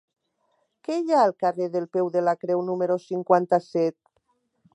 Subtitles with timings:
[0.87, 3.99] Què hi ha al carrer del Peu de la Creu número cinquanta-set?